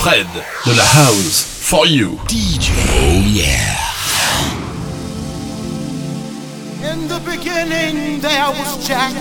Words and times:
Fred 0.00 0.28
de 0.64 0.74
la 0.76 0.84
House 0.84 1.42
for 1.42 1.84
You. 1.84 2.10
DJ, 2.28 2.70
oh 2.70 3.20
yeah. 3.26 3.74
In 6.92 7.08
the 7.08 7.18
beginning 7.26 8.20
there 8.20 8.48
was 8.48 8.86
Jack, 8.86 9.12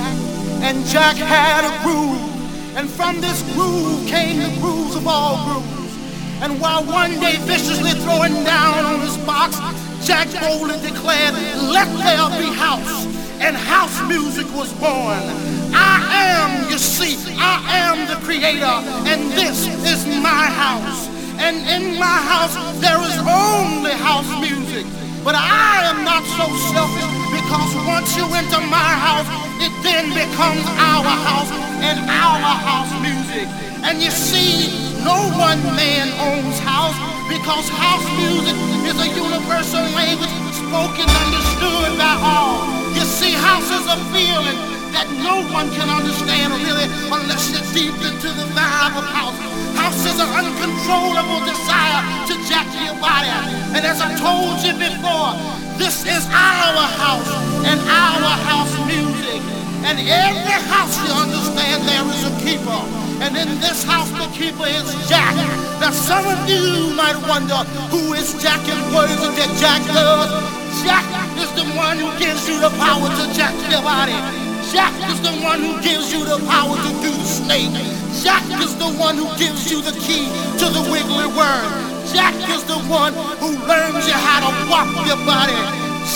and 0.61 0.85
Jack 0.85 1.15
had 1.15 1.65
a 1.65 1.73
groove, 1.83 2.77
and 2.77 2.87
from 2.87 3.19
this 3.21 3.41
groove 3.53 4.07
came 4.07 4.37
the 4.37 4.55
grooves 4.61 4.95
of 4.95 5.07
all 5.07 5.43
grooves. 5.45 5.97
And 6.43 6.61
while 6.61 6.83
one 6.85 7.19
day 7.19 7.37
viciously 7.47 7.93
throwing 8.05 8.43
down 8.43 8.85
on 8.85 8.99
his 9.01 9.17
box, 9.25 9.57
Jack 10.05 10.27
boldly 10.39 10.77
declared, 10.87 11.33
Let 11.73 11.89
there 11.97 12.29
be 12.37 12.53
house, 12.53 13.03
and 13.41 13.57
house 13.57 13.99
music 14.07 14.45
was 14.53 14.71
born. 14.73 15.56
I 15.73 15.97
am, 16.37 16.69
you 16.69 16.77
see, 16.77 17.17
I 17.37 17.59
am 17.89 18.07
the 18.07 18.17
creator, 18.25 18.77
and 19.07 19.31
this 19.31 19.67
is 19.83 20.05
my 20.21 20.45
house. 20.51 21.09
And 21.39 21.57
in 21.69 21.99
my 21.99 22.19
house, 22.31 22.55
there 22.81 22.97
is 23.03 23.17
only 23.21 23.91
house 23.91 24.29
music. 24.41 24.85
But 25.23 25.35
I 25.35 25.83
am 25.91 26.05
not 26.07 26.23
so 26.39 26.47
selfish 26.71 27.07
because 27.35 27.71
once 27.85 28.15
you 28.15 28.25
enter 28.31 28.61
my 28.71 28.91
house, 28.95 29.27
it 29.59 29.73
then 29.83 30.07
becomes 30.15 30.63
our 30.79 31.03
house 31.03 31.51
and 31.83 31.99
our 32.07 32.55
house 32.63 32.93
music. 33.03 33.47
And 33.83 34.01
you 34.01 34.09
see, 34.09 34.71
no 35.03 35.17
one 35.35 35.61
man 35.75 36.07
owns 36.19 36.57
house 36.59 36.95
because 37.27 37.67
house 37.69 38.07
music 38.15 38.55
is 38.87 38.97
a 39.03 39.09
universal 39.11 39.83
language 39.93 40.31
spoken, 40.55 41.07
understood 41.27 41.97
by 41.99 42.15
all. 42.23 42.63
You 42.95 43.03
see, 43.03 43.31
house 43.31 43.67
is 43.67 43.85
a 43.87 43.97
feeling 44.15 44.76
that 44.97 45.05
no 45.21 45.45
one 45.53 45.69
can 45.77 45.85
understand 45.93 46.57
really 46.57 46.89
unless 47.13 47.53
you're 47.53 47.69
deep 47.69 47.93
into 48.01 48.33
the 48.33 48.49
vibe 48.57 48.97
of 48.97 49.05
house. 49.13 49.37
House 49.77 50.01
is 50.09 50.17
an 50.17 50.25
uncontrollable 50.25 51.45
desire 51.45 52.01
to 52.25 52.33
jack 52.49 52.65
your 52.81 52.97
body. 52.97 53.29
And 53.77 53.85
as 53.85 54.01
I 54.01 54.17
told 54.17 54.57
you 54.65 54.73
before, 54.73 55.37
this 55.77 56.01
is 56.01 56.25
our 56.33 56.81
house 56.97 57.29
and 57.61 57.77
our 57.77 58.33
house 58.49 58.73
music. 58.89 59.37
And 59.85 60.01
every 60.01 60.57
house 60.65 60.97
you 61.05 61.13
understand 61.13 61.85
there 61.85 62.01
is 62.09 62.25
a 62.25 62.33
keeper. 62.41 62.81
And 63.21 63.37
in 63.37 63.61
this 63.61 63.85
house 63.85 64.09
the 64.17 64.25
keeper 64.33 64.65
is 64.65 64.89
Jack. 65.05 65.37
Now 65.77 65.93
some 65.93 66.25
of 66.25 66.41
you 66.49 66.89
might 66.97 67.21
wonder 67.29 67.61
who 67.93 68.17
is 68.17 68.33
Jack 68.41 68.65
and 68.65 68.81
what 68.97 69.13
is 69.13 69.21
it 69.21 69.33
that 69.37 69.51
Jack 69.61 69.85
does? 69.93 70.57
Jack 70.81 71.05
is 71.37 71.53
the 71.53 71.69
one 71.77 72.01
who 72.01 72.09
gives 72.17 72.49
you 72.49 72.57
the 72.57 72.73
power 72.81 73.05
to 73.05 73.25
jack 73.37 73.53
your 73.69 73.81
body. 73.85 74.46
Jack 74.71 74.91
is 75.09 75.21
the 75.21 75.31
one 75.39 75.61
who 75.63 75.79
gives 75.81 76.11
you 76.11 76.25
the 76.25 76.43
power 76.43 76.75
to 76.75 76.91
do 76.99 77.07
the 77.07 77.23
snake. 77.23 77.71
Jack 78.19 78.43
is 78.59 78.75
the 78.75 78.91
one 78.99 79.15
who 79.15 79.27
gives 79.39 79.71
you 79.71 79.81
the 79.81 79.95
key 80.03 80.27
to 80.59 80.65
the 80.67 80.83
wiggly 80.91 81.27
worm. 81.31 81.71
Jack 82.11 82.35
is 82.51 82.63
the 82.67 82.75
one 82.91 83.13
who 83.39 83.55
learns 83.63 84.03
you 84.07 84.13
how 84.13 84.43
to 84.43 84.51
walk 84.67 84.91
your 85.07 85.19
body. 85.23 85.55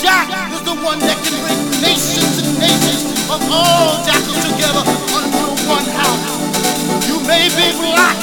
Jack 0.04 0.28
is 0.52 0.60
the 0.68 0.76
one 0.84 1.00
that 1.00 1.16
can 1.24 1.32
bring 1.40 1.80
nations 1.80 2.44
and 2.44 2.52
nations 2.60 3.08
of 3.32 3.40
all 3.48 3.96
jackals 4.04 4.44
together 4.44 4.84
under 5.16 5.48
one 5.64 5.88
house. 5.96 6.28
You 7.08 7.24
may 7.24 7.48
be 7.56 7.72
black, 7.80 8.20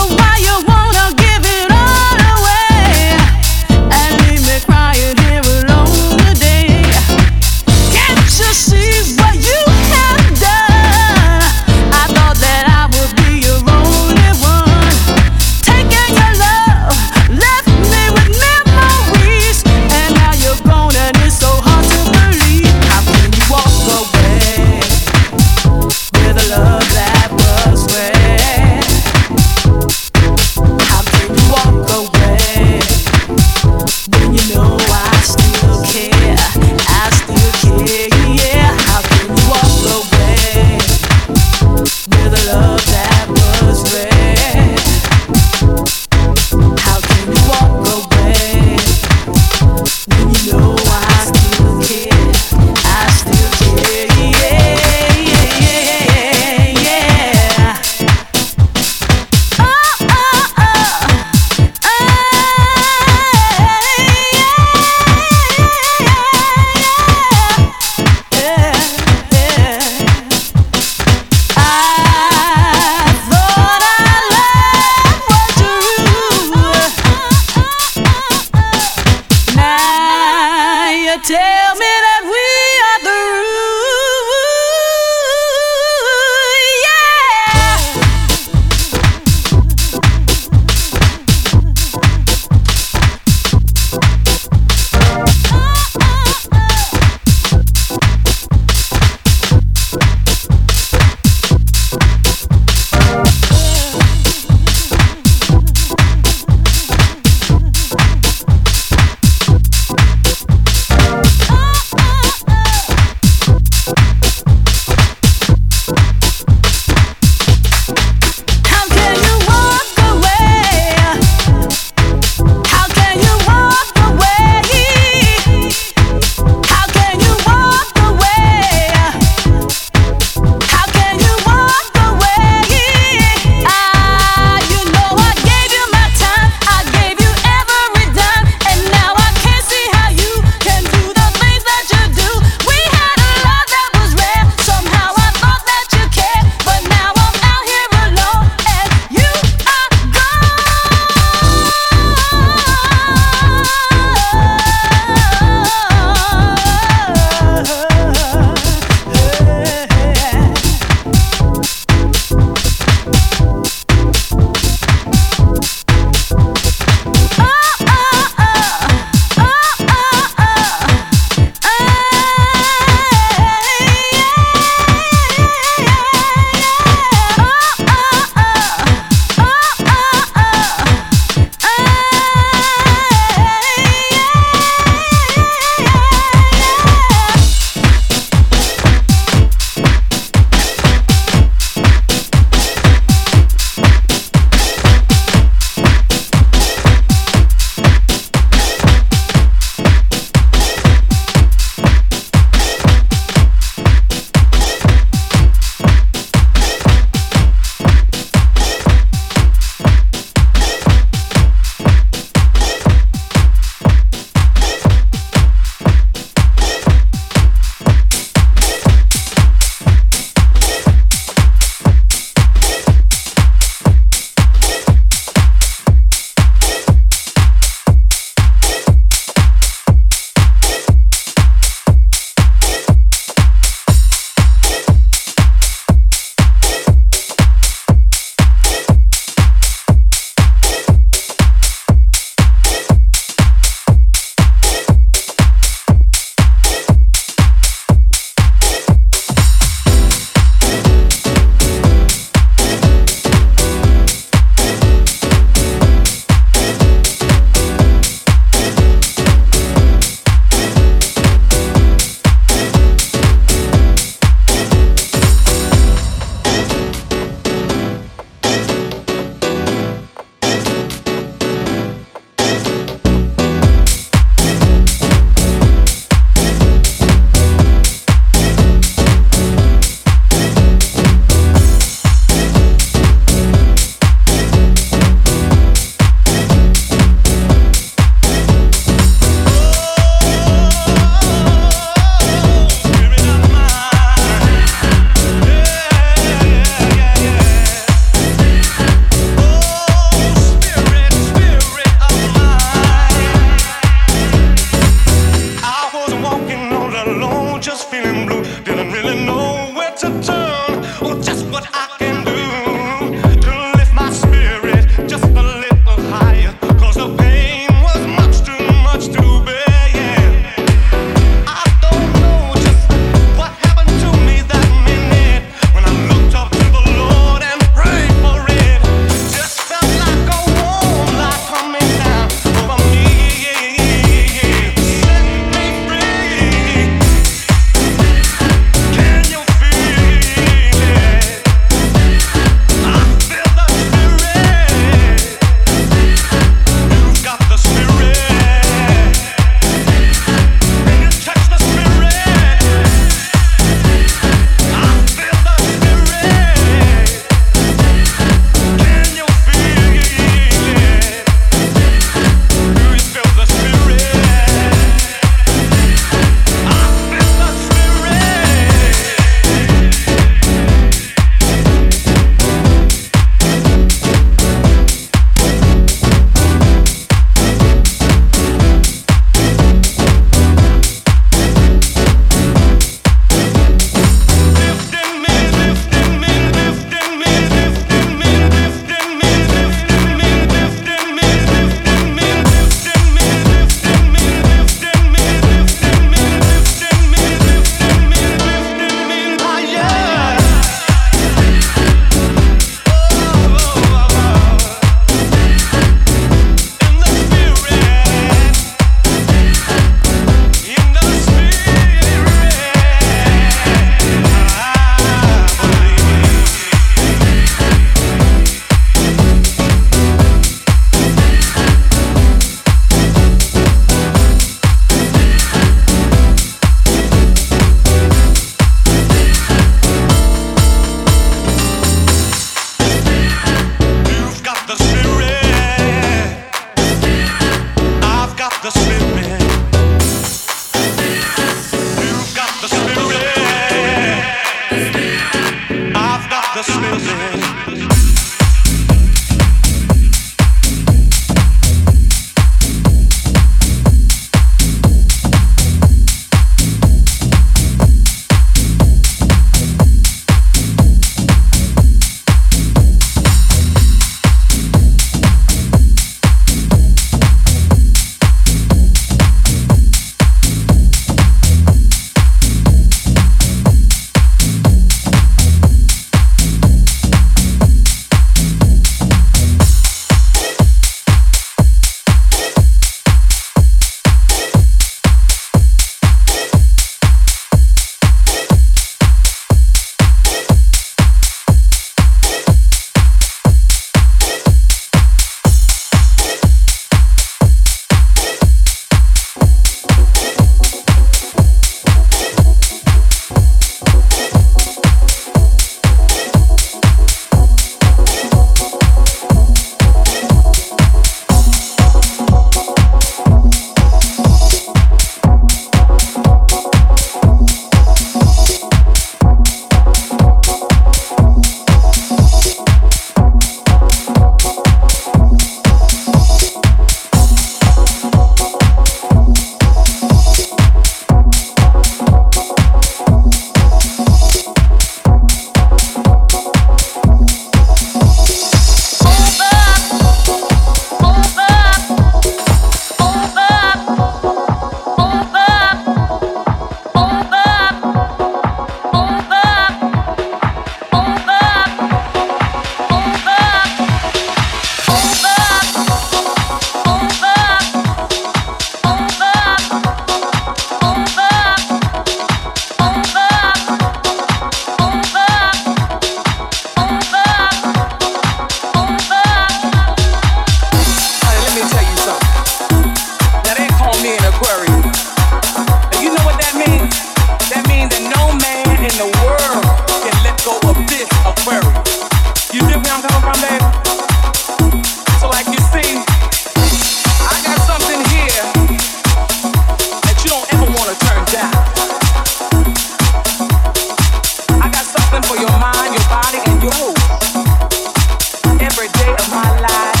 of 599.13 599.29
my 599.31 599.59
life. 599.61 600.00